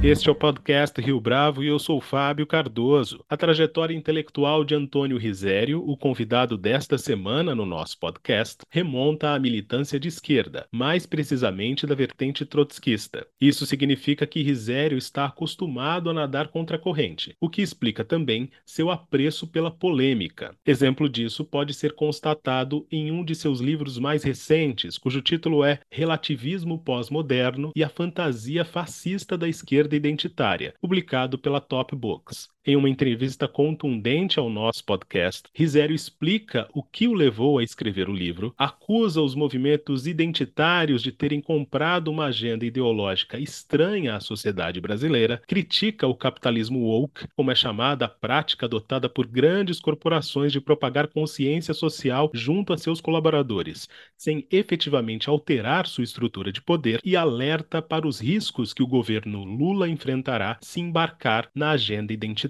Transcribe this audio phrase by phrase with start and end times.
[0.00, 3.24] Este é o podcast Rio Bravo e eu sou Fábio Cardoso.
[3.28, 9.38] A trajetória intelectual de Antônio Risério, o convidado desta semana no nosso podcast, remonta à
[9.40, 13.26] militância de esquerda, mais precisamente da vertente trotskista.
[13.40, 18.50] Isso significa que Risério está acostumado a nadar contra a corrente, o que explica também
[18.64, 20.54] seu apreço pela polêmica.
[20.64, 25.80] Exemplo disso pode ser constatado em um de seus livros mais recentes, cujo título é
[25.90, 32.48] Relativismo Pós-Moderno e a Fantasia Fascista da Esquerda identitária, publicado pela Top Books.
[32.66, 38.10] Em uma entrevista contundente ao nosso podcast, Risério explica o que o levou a escrever
[38.10, 44.82] o livro, acusa os movimentos identitários de terem comprado uma agenda ideológica estranha à sociedade
[44.82, 50.60] brasileira, critica o capitalismo woke, como é chamada a prática adotada por grandes corporações de
[50.60, 57.16] propagar consciência social junto a seus colaboradores, sem efetivamente alterar sua estrutura de poder, e
[57.16, 62.47] alerta para os riscos que o governo Lula enfrentará se embarcar na agenda identitária.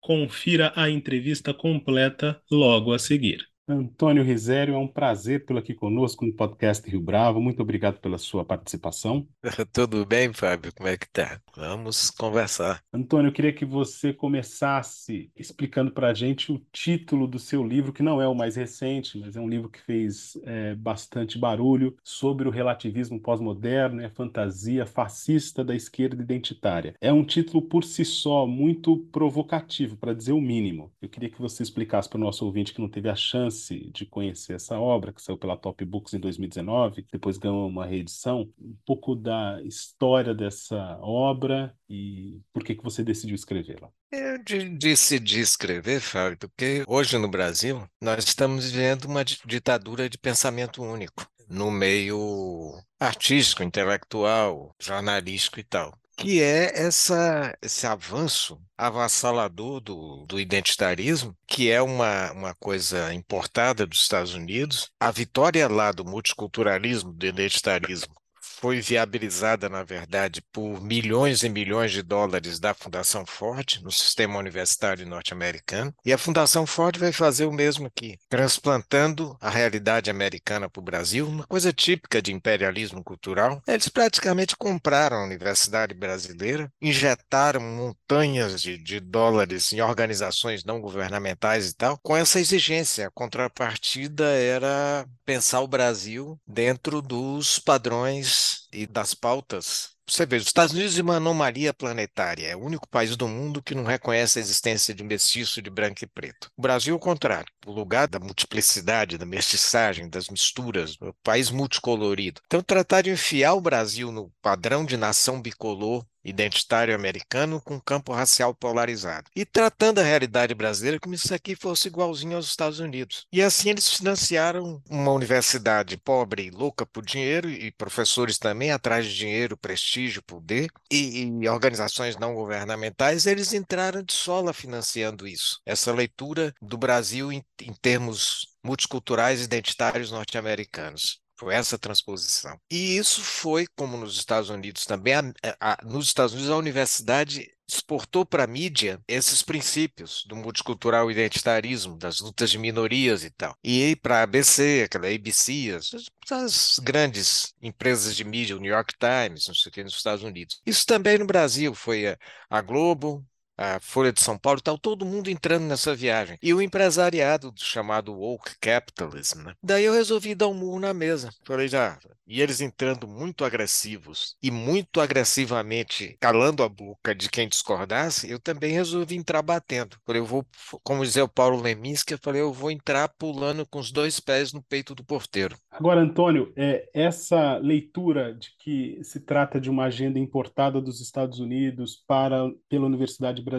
[0.00, 3.52] Confira a entrevista completa logo a seguir.
[3.68, 7.40] Antônio Risério, é um prazer tê-lo aqui conosco no podcast Rio Bravo.
[7.40, 9.26] Muito obrigado pela sua participação.
[9.72, 10.72] Tudo bem, Fábio?
[10.74, 11.40] Como é que tá?
[11.56, 12.82] Vamos conversar.
[12.92, 17.92] Antônio, eu queria que você começasse explicando para a gente o título do seu livro,
[17.92, 21.96] que não é o mais recente, mas é um livro que fez é, bastante barulho,
[22.02, 26.94] sobre o relativismo pós-moderno e a fantasia fascista da esquerda identitária.
[27.00, 30.92] É um título por si só muito provocativo, para dizer o mínimo.
[31.00, 33.90] Eu queria que você explicasse para o nosso ouvinte que não teve a chance chance
[33.92, 38.48] de conhecer essa obra, que saiu pela Top Books em 2019, depois ganhou uma reedição,
[38.60, 41.41] um pouco da história dessa obra
[41.88, 43.88] e por que, que você decidiu escrevê-la.
[44.10, 44.38] Eu
[44.78, 51.26] decidi escrever, Fábio, porque hoje no Brasil nós estamos vivendo uma ditadura de pensamento único
[51.48, 60.38] no meio artístico, intelectual, jornalístico e tal que é essa, esse avanço avassalador do, do
[60.38, 64.90] identitarismo, que é uma, uma coisa importada dos Estados Unidos.
[65.00, 68.14] A vitória lá do multiculturalismo, do identitarismo,
[68.62, 74.38] foi viabilizada, na verdade, por milhões e milhões de dólares da Fundação Ford no sistema
[74.38, 75.92] universitário norte-americano.
[76.04, 80.84] E a Fundação Ford vai fazer o mesmo aqui, transplantando a realidade americana para o
[80.84, 83.60] Brasil, uma coisa típica de imperialismo cultural.
[83.66, 91.70] Eles praticamente compraram a Universidade Brasileira, injetaram montanhas de, de dólares em organizações não governamentais
[91.70, 93.08] e tal, com essa exigência.
[93.08, 99.90] A contrapartida era pensar o Brasil dentro dos padrões e das pautas.
[100.08, 103.62] Você vê, os Estados Unidos é uma anomalia planetária, é o único país do mundo
[103.62, 106.50] que não reconhece a existência de mestiço de branco e preto.
[106.56, 112.40] O Brasil, ao contrário, o lugar da multiplicidade, da mestiçagem, das misturas, o país multicolorido.
[112.46, 118.12] Então, tratar de enfiar o Brasil no padrão de nação bicolor identitário americano com campo
[118.12, 119.28] racial polarizado.
[119.34, 123.26] E tratando a realidade brasileira como se isso aqui fosse igualzinho aos Estados Unidos.
[123.32, 129.06] E assim eles financiaram uma universidade pobre e louca por dinheiro, e professores também atrás
[129.06, 135.60] de dinheiro, prestígio, poder, e, e organizações não governamentais, eles entraram de sola financiando isso.
[135.66, 142.56] Essa leitura do Brasil em, em termos multiculturais identitários norte-americanos essa transposição.
[142.70, 147.48] E isso foi, como nos Estados Unidos também, a, a, nos Estados Unidos a universidade
[147.68, 153.56] exportou para a mídia esses princípios do multicultural identitarismo, das lutas de minorias e tal.
[153.64, 155.90] E para a ABC, aquela ABC, as,
[156.30, 160.22] as, grandes empresas de mídia, o New York Times, não sei o que, nos Estados
[160.22, 160.60] Unidos.
[160.66, 162.18] Isso também no Brasil, foi a,
[162.50, 163.24] a Globo,
[163.62, 166.36] a Folha de São Paulo tal, todo mundo entrando nessa viagem.
[166.42, 169.54] E o empresariado chamado woke capitalism, né?
[169.62, 171.30] Daí eu resolvi dar um murro na mesa.
[171.44, 177.48] Falei, já, e eles entrando muito agressivos e muito agressivamente calando a boca de quem
[177.48, 179.96] discordasse, eu também resolvi entrar batendo.
[180.04, 180.44] Falei, eu vou,
[180.82, 184.52] como dizia o Paulo Leminski, eu falei, eu vou entrar pulando com os dois pés
[184.52, 185.56] no peito do porteiro.
[185.70, 191.38] Agora, Antônio, é, essa leitura de que se trata de uma agenda importada dos Estados
[191.38, 193.51] Unidos para pela Universidade brasileira.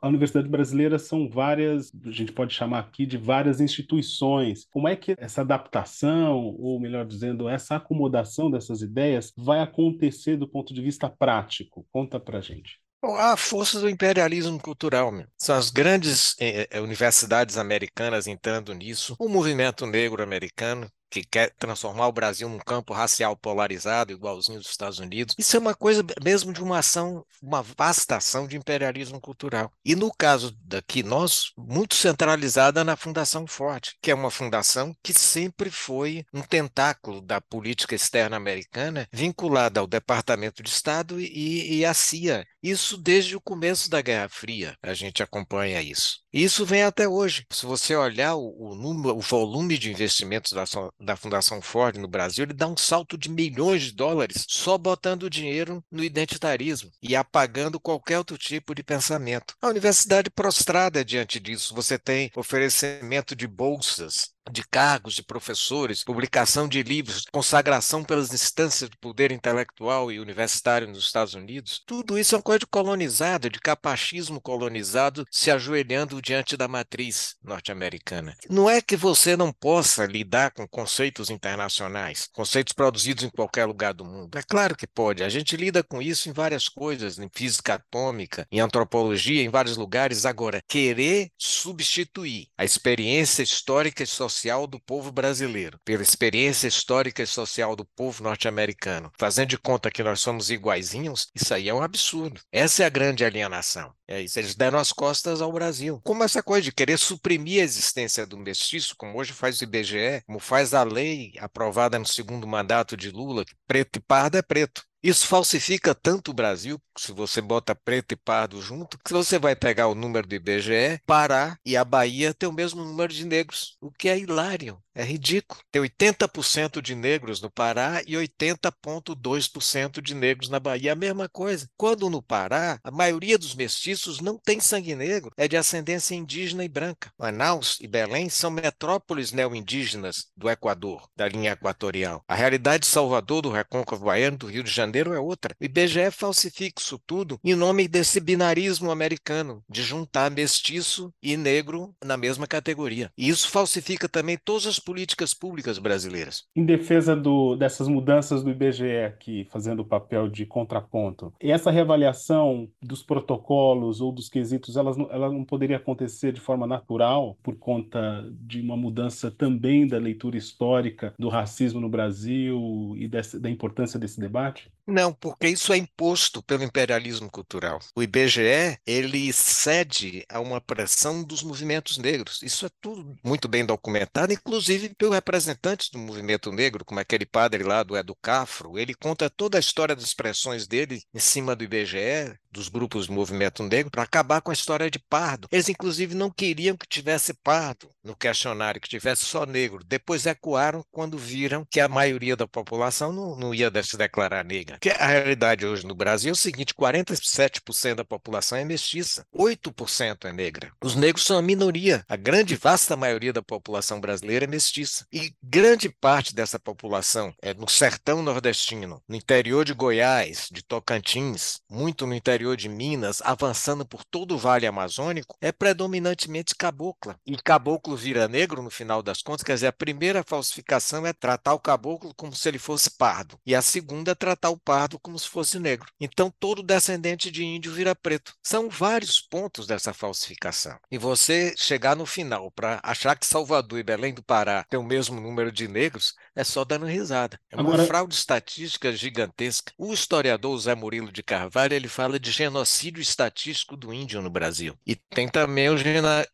[0.00, 4.66] A Universidade brasileira são várias, a gente pode chamar aqui de várias instituições.
[4.70, 10.48] Como é que essa adaptação, ou melhor dizendo, essa acomodação dessas ideias vai acontecer do
[10.48, 11.86] ponto de vista prático?
[11.92, 12.80] Conta pra gente.
[13.00, 15.26] A força do imperialismo cultural, meu.
[15.38, 21.52] são as grandes eh, eh, universidades americanas entrando nisso, o movimento negro americano, que quer
[21.58, 25.34] transformar o Brasil num campo racial polarizado, igualzinho dos Estados Unidos.
[25.38, 29.72] Isso é uma coisa mesmo de uma ação, uma vasta ação de imperialismo cultural.
[29.84, 35.12] E no caso daqui, nós, muito centralizada na Fundação Ford, que é uma fundação que
[35.12, 41.84] sempre foi um tentáculo da política externa americana, vinculada ao Departamento de Estado e, e
[41.84, 46.20] à CIA Isso desde o começo da Guerra Fria, a gente acompanha isso.
[46.32, 47.46] Isso vem até hoje.
[47.50, 50.64] Se você olhar o, o número, o volume de investimentos da,
[51.00, 55.30] da Fundação Ford no Brasil, ele dá um salto de milhões de dólares só botando
[55.30, 59.54] dinheiro no identitarismo e apagando qualquer outro tipo de pensamento.
[59.62, 61.74] A universidade prostrada diante disso.
[61.74, 68.88] Você tem oferecimento de bolsas de cargos de professores, publicação de livros, consagração pelas instâncias
[68.88, 73.50] do poder intelectual e universitário nos Estados Unidos, tudo isso é uma coisa de colonizado,
[73.50, 78.36] de capachismo colonizado se ajoelhando diante da matriz norte-americana.
[78.48, 83.92] Não é que você não possa lidar com conceitos internacionais, conceitos produzidos em qualquer lugar
[83.92, 84.38] do mundo.
[84.38, 85.24] É claro que pode.
[85.24, 89.76] A gente lida com isso em várias coisas, em física atômica, em antropologia, em vários
[89.76, 90.24] lugares.
[90.24, 97.22] Agora, querer substituir a experiência histórica e social social do povo brasileiro, pela experiência histórica
[97.22, 101.74] e social do povo norte-americano, fazendo de conta que nós somos iguaizinhos, isso aí é
[101.74, 102.40] um absurdo.
[102.52, 103.92] Essa é a grande alienação.
[104.06, 106.00] É isso, eles deram as costas ao Brasil.
[106.04, 110.22] Como essa coisa de querer suprimir a existência do mestiço, como hoje faz o IBGE,
[110.26, 114.42] como faz a lei aprovada no segundo mandato de Lula, que preto e pardo é
[114.42, 114.87] preto.
[115.02, 119.54] Isso falsifica tanto o Brasil, se você bota preto e pardo junto, que você vai
[119.54, 123.76] pegar o número do IBGE, Pará e a Bahia tem o mesmo número de negros,
[123.80, 124.82] o que é hilário.
[124.94, 125.60] É ridículo.
[125.70, 130.92] Tem 80% de negros no Pará e 80,2% de negros na Bahia.
[130.92, 131.70] A mesma coisa.
[131.76, 136.64] Quando no Pará, a maioria dos mestiços não tem sangue negro, é de ascendência indígena
[136.64, 137.12] e branca.
[137.16, 142.24] Manaus e Belém são metrópoles neo-indígenas do Equador, da linha equatorial.
[142.26, 145.54] A realidade de Salvador, do Recôncavo Baiano, do Rio de Janeiro é outra.
[145.60, 151.94] O IBGE falsifica isso tudo em nome desse binarismo americano, de juntar mestiço e negro
[152.04, 153.10] na mesma categoria.
[153.16, 156.44] E isso falsifica também todas as políticas públicas brasileiras.
[156.54, 162.68] Em defesa do, dessas mudanças do IBGE aqui, fazendo o papel de contraponto, essa reavaliação
[162.82, 168.28] dos protocolos ou dos quesitos, elas, ela não poderia acontecer de forma natural por conta
[168.40, 174.20] de uma mudança também da leitura histórica do racismo no Brasil e da importância desse
[174.20, 174.70] debate?
[174.90, 177.78] Não, porque isso é imposto pelo imperialismo cultural.
[177.94, 182.40] O IBGE, ele cede a uma pressão dos movimentos negros.
[182.42, 187.62] Isso é tudo muito bem documentado, inclusive pelos representantes do movimento negro, como aquele padre
[187.64, 188.78] lá do Educafro.
[188.78, 193.12] Ele conta toda a história das pressões dele em cima do IBGE, dos grupos do
[193.12, 195.48] movimento negro para acabar com a história de pardo.
[195.52, 199.84] Eles, inclusive, não queriam que tivesse pardo no questionário, que tivesse só negro.
[199.84, 204.77] Depois ecoaram quando viram que a maioria da população não, não ia se declarar negra.
[204.80, 210.24] Que a realidade hoje no Brasil é o seguinte: 47% da população é mestiça, 8%
[210.24, 210.72] é negra.
[210.82, 212.04] Os negros são a minoria.
[212.08, 215.06] A grande, vasta maioria da população brasileira é mestiça.
[215.12, 221.60] E grande parte dessa população é no sertão nordestino, no interior de Goiás, de Tocantins,
[221.68, 227.18] muito no interior interior de Minas, avançando por todo o Vale Amazônico, é predominantemente cabocla.
[227.26, 231.54] E caboclo vira negro, no final das contas, quer dizer, a primeira falsificação é tratar
[231.54, 235.18] o caboclo como se ele fosse pardo, e a segunda é tratar o pardo como
[235.18, 235.90] se fosse negro.
[235.98, 238.34] Então, todo descendente de índio vira preto.
[238.42, 240.78] São vários pontos dessa falsificação.
[240.90, 244.82] E você chegar no final para achar que Salvador e Belém do Pará têm o
[244.82, 247.40] mesmo número de negros, é só dando risada.
[247.50, 247.86] É uma Agora...
[247.86, 249.72] fraude estatística gigantesca.
[249.78, 254.76] O historiador Zé Murilo de Carvalho, ele fala de genocídio estatístico do índio no Brasil.
[254.86, 255.76] E tem também o,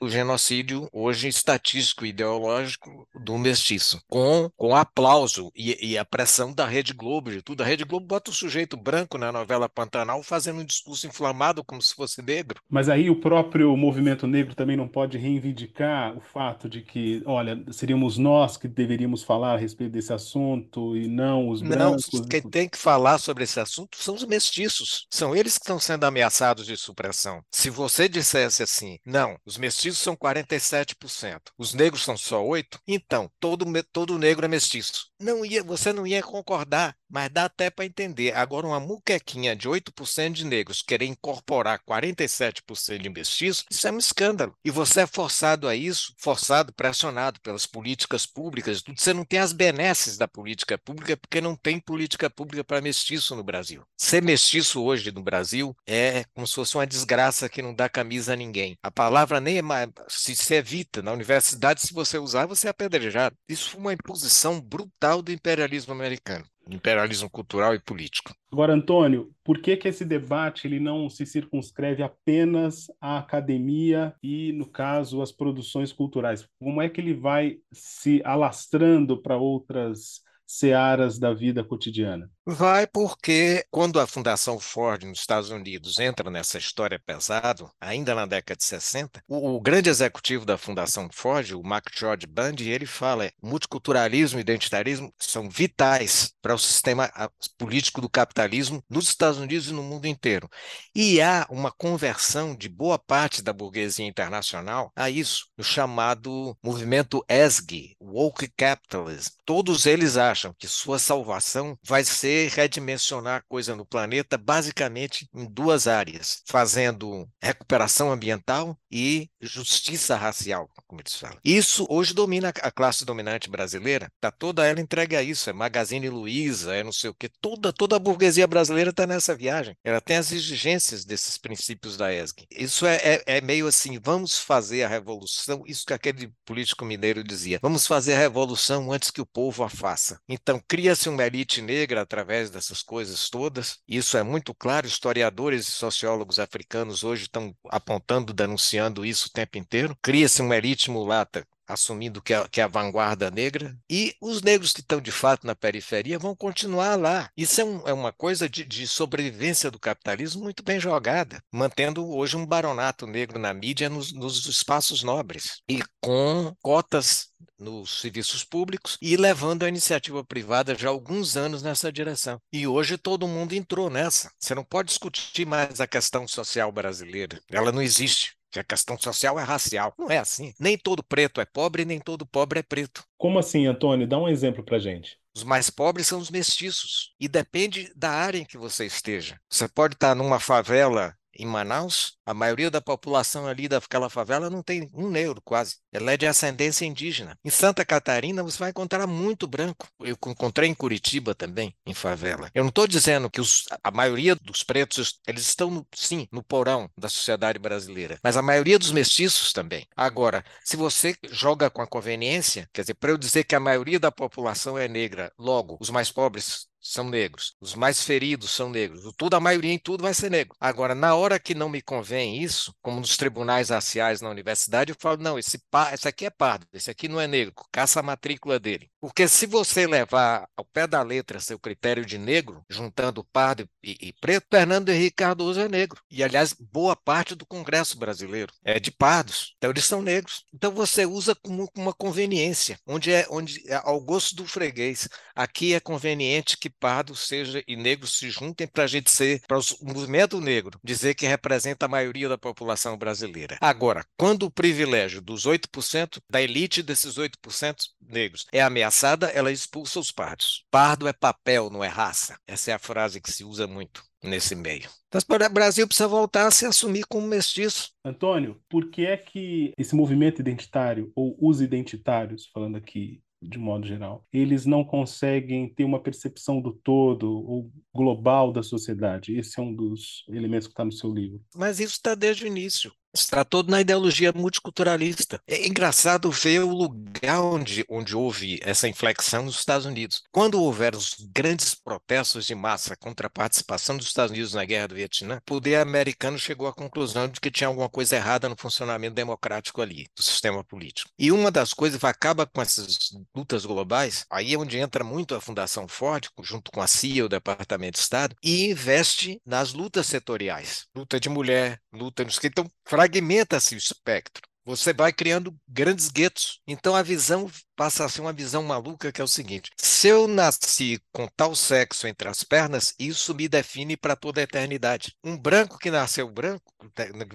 [0.01, 6.67] o genocídio hoje estatístico ideológico do mestiço, com, com aplauso e, e, a pressão da
[6.67, 7.63] Rede Globo de tudo.
[7.63, 11.83] A Rede Globo bota o sujeito branco na novela Pantanal fazendo um discurso inflamado como
[11.83, 12.61] se fosse negro.
[12.71, 17.61] Mas aí o próprio movimento negro também não pode reivindicar o fato de que, olha,
[17.73, 22.09] seríamos nós que deveríamos falar a respeito desse assunto e não os brancos.
[22.13, 25.09] Não, quem tem que falar sobre esse assunto são os mestiços.
[25.11, 27.43] São eles que estão sendo ameaçados de supressão.
[27.51, 33.29] Se você dissesse assim, não, os mestiços são 47%, os negros são só 8%, então
[33.41, 35.09] todo, todo negro é mestiço.
[35.21, 38.35] Não ia, você não ia concordar, mas dá até para entender.
[38.35, 43.99] Agora, uma muquequinha de 8% de negros querer incorporar 47% de mestiços, isso é um
[43.99, 44.53] escândalo.
[44.65, 49.53] E você é forçado a isso, forçado, pressionado pelas políticas públicas, você não tem as
[49.53, 53.85] benesses da política pública, porque não tem política pública para mestiço no Brasil.
[53.97, 58.33] Ser mestiço hoje no Brasil é como se fosse uma desgraça que não dá camisa
[58.33, 58.77] a ninguém.
[58.83, 61.01] A palavra nem é mais, se, se evita.
[61.01, 63.37] Na universidade, se você usar, você é apedrejado.
[63.49, 68.35] Isso foi uma imposição brutal do imperialismo americano imperialismo cultural e político.
[68.51, 74.53] Agora, Antônio, por que que esse debate ele não se circunscreve apenas à academia e,
[74.53, 76.49] no caso, às produções culturais?
[76.59, 82.31] Como é que ele vai se alastrando para outras searas da vida cotidiana?
[82.47, 88.27] Vai porque quando a Fundação Ford nos Estados Unidos entra nessa história pesado, ainda na
[88.27, 92.85] década de 60, o, o grande executivo da Fundação Ford, o Mark George Bundy, ele
[92.85, 97.11] fala: multiculturalismo e identitarismo são vitais para o sistema
[97.57, 100.47] político do capitalismo nos Estados Unidos e no mundo inteiro.
[100.95, 107.25] E há uma conversão de boa parte da burguesia internacional a isso, no chamado movimento
[107.27, 109.33] ESG, Woke Capitalism.
[109.47, 115.87] Todos eles acham que sua salvação vai ser redimensionar coisa no planeta basicamente em duas
[115.87, 121.39] áreas, fazendo recuperação ambiental e justiça racial, como eles falam.
[121.45, 126.09] Isso hoje domina a classe dominante brasileira, está toda ela entregue a isso, é Magazine
[126.09, 129.77] Luiza, é não sei o quê, toda, toda a burguesia brasileira está nessa viagem.
[129.83, 132.47] Ela tem as exigências desses princípios da ESG.
[132.51, 137.25] Isso é, é, é meio assim, vamos fazer a revolução, isso que aquele político mineiro
[137.25, 140.21] dizia, vamos fazer a revolução antes que o povo a faça.
[140.29, 143.79] Então, cria-se uma elite negra através dessas coisas todas.
[143.89, 149.59] Isso é muito claro, historiadores e sociólogos africanos hoje estão apontando, denunciando isso o tempo
[149.59, 149.97] inteiro.
[150.03, 154.73] Cria-se uma elite mulata assumindo que é, que é a vanguarda negra, e os negros
[154.73, 157.31] que estão de fato na periferia vão continuar lá.
[157.37, 162.09] Isso é, um, é uma coisa de, de, sobrevivência do capitalismo muito bem jogada, mantendo
[162.09, 168.45] hoje um baronato negro na mídia nos, nos espaços nobres e com cotas nos serviços
[168.45, 172.39] públicos e levando a iniciativa privada já há alguns anos nessa direção.
[172.53, 174.31] E hoje todo mundo entrou nessa.
[174.39, 177.41] Você não pode discutir mais a questão social brasileira.
[177.51, 179.93] Ela não existe que a questão social é racial.
[179.99, 180.55] Não é assim.
[180.61, 183.05] Nem todo preto é pobre, nem todo pobre é preto.
[183.19, 184.07] Como assim, Antônio?
[184.07, 185.19] Dá um exemplo para gente.
[185.37, 187.13] Os mais pobres são os mestiços.
[187.19, 189.41] E depende da área em que você esteja.
[189.51, 194.63] Você pode estar numa favela em Manaus, a maioria da população ali daquela favela não
[194.63, 195.77] tem um negro quase.
[195.93, 197.39] Ela é de ascendência indígena.
[197.45, 199.87] Em Santa Catarina você vai encontrar muito branco.
[200.01, 202.51] Eu encontrei em Curitiba também, em favela.
[202.55, 206.91] Eu não estou dizendo que os, a maioria dos pretos, eles estão, sim, no porão
[206.99, 209.87] da sociedade brasileira, mas a maioria dos mestiços também.
[209.97, 214.01] Agora, se você joga com a conveniência, quer dizer, para eu dizer que a maioria
[214.01, 217.57] da população é negra, logo, os mais pobres são negros.
[217.61, 219.03] Os mais feridos são negros.
[219.17, 220.55] Tudo, a maioria em tudo vai ser negro.
[220.61, 224.97] Agora, na hora que não me convém isso, como nos tribunais raciais na universidade, eu
[224.99, 225.59] falo, não, esse,
[225.93, 228.91] esse aqui é pardo, esse aqui não é negro, caça a matrícula dele.
[229.01, 233.97] Porque se você levar ao pé da letra seu critério de negro, juntando pardo e,
[234.01, 236.01] e preto, Fernando Henrique Cardoso é negro.
[236.11, 239.55] E, aliás, boa parte do Congresso brasileiro é de pardos.
[239.59, 240.45] Então, eles são negros.
[240.55, 245.07] Então, você usa como uma conveniência, onde é, onde é ao gosto do freguês.
[245.35, 249.59] Aqui é conveniente que pardo seja e negro se juntem para a gente ser, para
[249.59, 253.59] o movimento negro, dizer que representa a maioria da população brasileira.
[253.61, 259.99] Agora, quando o privilégio dos 8%, da elite desses 8% negros, é ameaçada, ela expulsa
[259.99, 260.65] os pardos.
[260.71, 262.39] Pardo é papel, não é raça.
[262.47, 264.89] Essa é a frase que se usa muito nesse meio.
[265.09, 267.93] Então, o Brasil precisa voltar a se assumir como mestiço.
[268.05, 273.87] Antônio, por que é que esse movimento identitário, ou os identitários, falando aqui de modo
[273.87, 274.27] geral.
[274.33, 279.37] Eles não conseguem ter uma percepção do todo ou global da sociedade.
[279.37, 281.41] Esse é um dos elementos que está no seu livro.
[281.55, 282.93] Mas isso está desde o início.
[283.15, 285.41] Está todo na ideologia multiculturalista.
[285.47, 290.23] É engraçado ver o lugar onde, onde houve essa inflexão nos Estados Unidos.
[290.33, 294.89] Quando houveram os grandes protestos de massa contra a participação dos Estados Unidos na Guerra
[294.89, 298.57] do Vietnã, o poder americano chegou à conclusão de que tinha alguma coisa errada no
[298.59, 301.11] funcionamento democrático ali, do sistema político.
[301.17, 305.37] E uma das coisas que acaba com essas lutas globais, aí é onde entra muito
[305.37, 310.07] a Fundação Ford, junto com a CIA, o Departamento de Estado, e investe nas lutas
[310.07, 310.87] setoriais.
[310.95, 312.69] Luta de mulher, luta nos que então
[313.05, 314.43] fragmenta-se o espectro.
[314.67, 316.63] Você vai criando grandes guetos.
[316.67, 320.27] Então a visão passa a ser uma visão maluca que é o seguinte: se eu
[320.27, 325.15] nasci com tal sexo entre as pernas, isso me define para toda a eternidade.
[325.23, 326.65] Um branco que nasceu branco,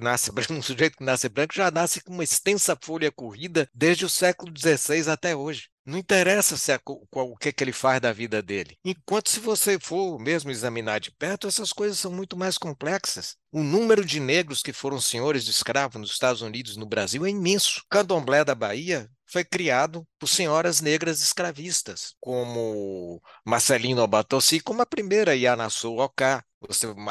[0.02, 4.06] nasce branco, um sujeito que nasce branco já nasce com uma extensa folha corrida desde
[4.06, 5.70] o século XVI até hoje.
[5.90, 8.78] Não interessa se é, o que, que ele faz da vida dele.
[8.86, 13.36] Enquanto se você for mesmo examinar de perto, essas coisas são muito mais complexas.
[13.52, 17.26] O número de negros que foram senhores de escravos nos Estados Unidos e no Brasil
[17.26, 17.82] é imenso.
[17.90, 25.36] Candomblé da Bahia foi criado por senhoras negras escravistas, como Marcelino Obatossi, como a primeira
[25.36, 26.44] Yanassou Oká,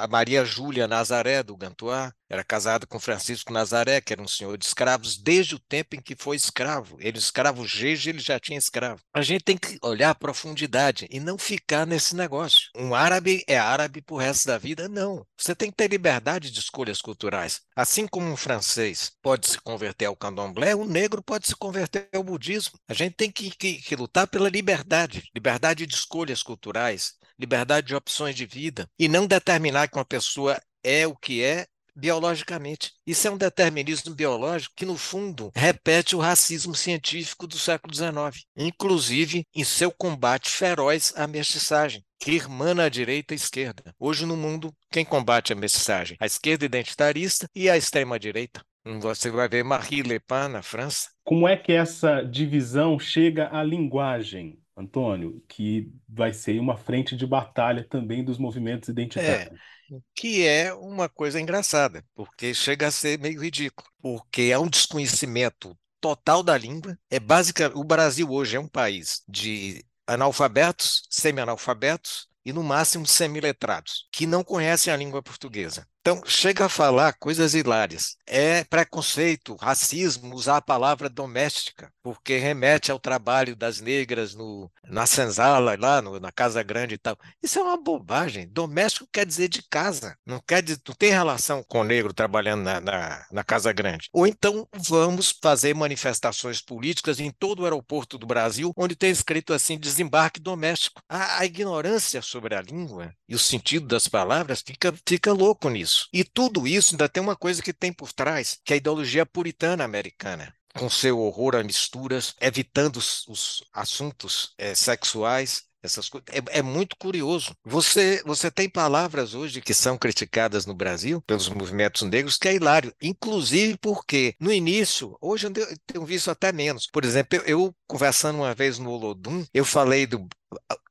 [0.09, 4.65] Maria Júlia Nazaré do Gantuá, era casado com Francisco Nazaré, que era um senhor de
[4.65, 6.99] escravos, desde o tempo em que foi escravo.
[7.01, 9.01] Ele, escravo Gege, ele já tinha escravo.
[9.15, 12.69] A gente tem que olhar a profundidade e não ficar nesse negócio.
[12.77, 14.89] Um árabe é árabe pro resto da vida?
[14.89, 15.27] Não.
[15.39, 17.63] Você tem que ter liberdade de escolhas culturais.
[17.75, 22.09] Assim como um francês pode se converter ao candomblé, o um negro pode se converter
[22.15, 22.79] ao budismo.
[22.89, 27.95] A gente tem que, que, que lutar pela liberdade, liberdade de escolhas culturais, liberdade de
[27.95, 31.67] opções de vida, e não determinar que uma pessoa é o que é
[31.99, 32.93] biologicamente.
[33.07, 38.45] Isso é um determinismo biológico que, no fundo, repete o racismo científico do século XIX,
[38.57, 43.95] inclusive em seu combate feroz à mestiçagem, que irmana a direita e a esquerda.
[43.99, 46.17] Hoje, no mundo, quem combate a mestiçagem?
[46.21, 48.63] A esquerda identitarista e a extrema-direita.
[49.01, 51.09] Você vai ver Marie Le Pen na França.
[51.25, 54.59] Como é que essa divisão chega à linguagem?
[54.79, 59.53] Antônio, que vai ser uma frente de batalha também dos movimentos identitários.
[59.53, 59.78] É,
[60.15, 65.77] que é uma coisa engraçada, porque chega a ser meio ridículo, porque é um desconhecimento
[66.01, 66.99] total da língua.
[67.11, 74.09] É básica, o Brasil hoje é um país de analfabetos, semi-analfabetos e no máximo semiletrados,
[74.11, 75.87] que não conhecem a língua portuguesa.
[76.11, 78.17] Então, chega a falar coisas hilárias.
[78.27, 85.05] É preconceito, racismo usar a palavra doméstica, porque remete ao trabalho das negras no, na
[85.05, 87.15] senzala, lá no, na Casa Grande e tal.
[87.43, 88.49] Isso é uma bobagem.
[88.49, 92.81] Doméstico quer dizer de casa, não quer não tem relação com o negro trabalhando na,
[92.81, 94.09] na, na Casa Grande.
[94.11, 99.53] Ou então vamos fazer manifestações políticas em todo o aeroporto do Brasil, onde tem escrito
[99.53, 101.03] assim, desembarque doméstico.
[101.07, 105.98] A, a ignorância sobre a língua e o sentido das palavras fica, fica louco nisso
[105.99, 106.09] isso.
[106.13, 109.27] E tudo isso ainda tem uma coisa que tem por trás, que é a ideologia
[109.27, 116.29] puritana americana com seu horror a misturas, evitando os, os assuntos é, sexuais, essas coisas.
[116.31, 117.55] É, é, muito curioso.
[117.65, 122.55] Você, você tem palavras hoje que são criticadas no Brasil pelos movimentos negros que é
[122.55, 122.95] hilário.
[123.03, 125.53] Inclusive porque, no início, hoje eu
[125.87, 126.87] tenho visto até menos.
[126.87, 130.29] Por exemplo, eu, eu conversando uma vez no Olodum, eu falei do.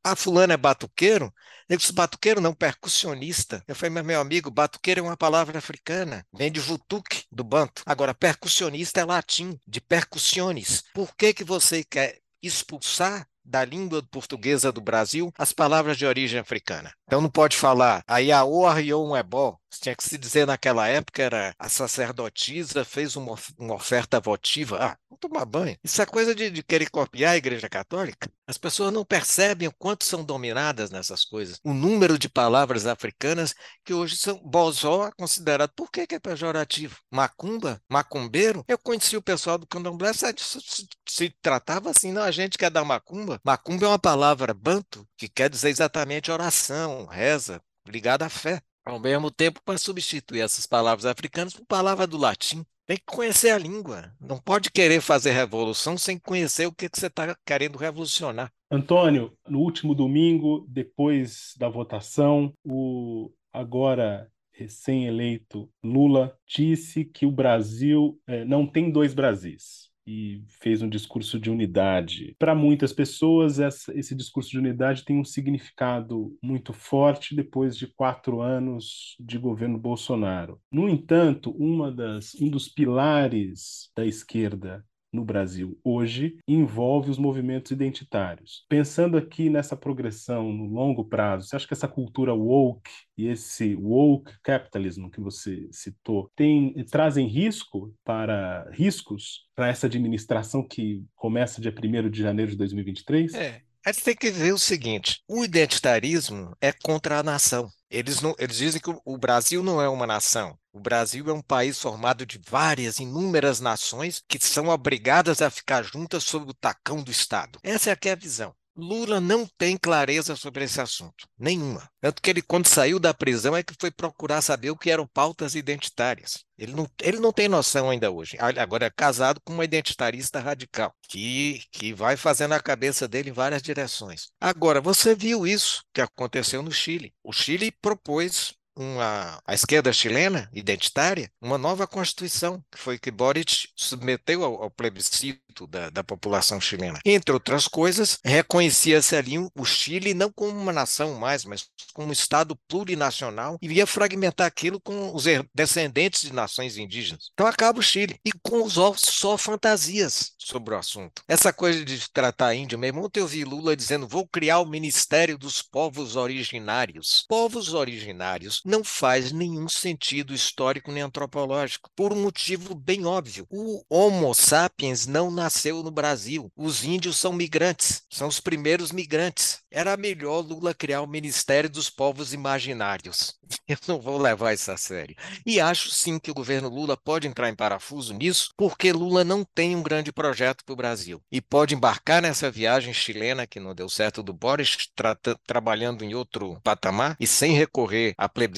[0.04, 1.34] A fulana é batuqueiro?
[1.68, 3.64] Eu disse, batuqueiro não, percussionista.
[3.68, 7.82] Eu falei, mas meu amigo, batuqueiro é uma palavra africana, vem de vutuk, do banto.
[7.86, 10.84] Agora, percussionista é latim, de percussiones.
[10.94, 16.40] Por que, que você quer expulsar da língua portuguesa do Brasil as palavras de origem
[16.40, 16.92] africana.
[17.06, 19.58] Então não pode falar Ayaô Arriou um ebó.
[19.82, 24.78] Tinha que se dizer naquela época era a sacerdotisa fez uma, uma oferta votiva.
[24.78, 25.78] Ah, vamos tomar banho.
[25.84, 28.30] Isso é coisa de, de, querer copiar a Igreja Católica.
[28.48, 31.60] As pessoas não percebem o quanto são dominadas nessas coisas.
[31.64, 35.72] O número de palavras africanas que hoje são bozó considerado.
[35.76, 36.98] Por que, que é pejorativo?
[37.12, 37.82] Macumba?
[37.90, 38.64] Macumbeiro?
[38.68, 42.72] Eu conheci o pessoal do candomblé, se, se, se tratava assim, não, a gente quer
[42.72, 43.37] dar macumba.
[43.44, 48.62] Macumba é uma palavra banto que quer dizer exatamente oração, reza, ligada à fé.
[48.86, 52.66] Ao mesmo tempo, para substituir essas palavras africanas por palavra do latim.
[52.86, 54.14] Tem que conhecer a língua.
[54.20, 58.50] Não pode querer fazer revolução sem conhecer o que, você está querendo revolucionar.
[58.72, 68.20] Antônio, no último domingo, depois da votação, o agora recém-eleito Lula disse que o Brasil
[68.26, 72.34] é, não tem dois Brasis e fez um discurso de unidade.
[72.40, 77.88] Para muitas pessoas, essa, esse discurso de unidade tem um significado muito forte depois de
[77.88, 80.62] quatro anos de governo Bolsonaro.
[80.72, 87.72] No entanto, uma das, um dos pilares da esquerda no Brasil hoje envolve os movimentos
[87.72, 88.66] identitários.
[88.70, 93.76] Pensando aqui nessa progressão no longo prazo, você acha que essa cultura woke e esse
[93.76, 101.62] woke capitalism que você citou tem trazem risco para riscos para essa administração que começa
[101.62, 103.34] dia 1 de janeiro de 2023?
[103.34, 103.62] É.
[103.86, 107.70] A gente tem que ver o seguinte: o identitarismo é contra a nação.
[107.90, 110.58] Eles, não, eles dizem que o Brasil não é uma nação.
[110.78, 115.82] O Brasil é um país formado de várias, inúmeras nações que são obrigadas a ficar
[115.82, 117.58] juntas sob o tacão do Estado.
[117.64, 118.54] Essa é, que é a visão.
[118.76, 121.90] Lula não tem clareza sobre esse assunto, nenhuma.
[122.00, 125.08] Tanto que ele, quando saiu da prisão, é que foi procurar saber o que eram
[125.08, 126.46] pautas identitárias.
[126.56, 128.38] Ele não, ele não tem noção ainda hoje.
[128.40, 133.34] Agora é casado com uma identitarista radical, que, que vai fazendo a cabeça dele em
[133.34, 134.28] várias direções.
[134.40, 137.12] Agora, você viu isso que aconteceu no Chile.
[137.24, 143.70] O Chile propôs uma, a esquerda chilena, identitária, uma nova constituição, que foi que Boric
[143.76, 147.00] submeteu ao, ao plebiscito da, da, população chilena.
[147.04, 152.12] Entre outras coisas, reconhecia-se ali o Chile não como uma nação mais, mas como um
[152.12, 157.30] Estado plurinacional e ia fragmentar aquilo com os descendentes de nações indígenas.
[157.34, 158.20] Então acaba o Chile.
[158.24, 161.24] E com só fantasias sobre o assunto.
[161.28, 164.66] Essa coisa de tratar índio, meu irmão, ontem eu vi Lula dizendo: vou criar o
[164.66, 167.26] Ministério dos Povos Originários.
[167.28, 173.48] Povos originários não faz nenhum sentido histórico nem antropológico, por um motivo bem óbvio.
[173.50, 176.52] O Homo sapiens não nasceu no Brasil.
[176.56, 179.62] Os índios são migrantes, são os primeiros migrantes.
[179.72, 183.36] Era melhor Lula criar o Ministério dos Povos Imaginários.
[183.68, 185.16] Eu não vou levar isso a sério.
[185.46, 189.46] E acho sim que o governo Lula pode entrar em parafuso nisso, porque Lula não
[189.46, 191.22] tem um grande projeto para o Brasil.
[191.32, 196.14] E pode embarcar nessa viagem chilena que não deu certo do Boris, tra trabalhando em
[196.14, 198.57] outro patamar e sem recorrer a plebiscito,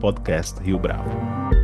[0.00, 1.61] @podcastriobravo.